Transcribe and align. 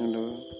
Hello. 0.00 0.53